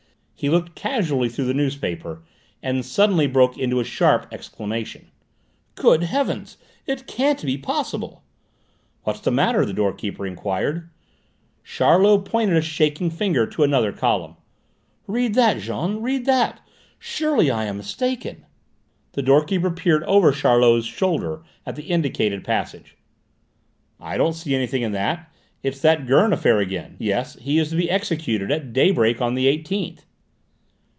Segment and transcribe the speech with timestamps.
[0.41, 2.23] '"He looked casually through the newspaper,
[2.63, 5.11] and suddenly broke into a sharp exclamation.
[5.75, 8.23] "Good heavens, it can't be possible!"
[9.03, 10.89] "What's the matter?" the door keeper enquired.
[11.63, 14.35] Charlot pointed a shaking finger to another column.
[15.05, 16.59] "Read that, Jean, read that!
[16.97, 18.43] Surely I am mistaken."
[19.11, 22.95] The door keeper peered over Charlot's shoulder at the indicated passage.
[23.99, 25.31] "I don't see anything in that;
[25.61, 26.95] it's that Gurn affair again.
[26.97, 30.03] Yes, he is to be executed at daybreak on the eighteenth."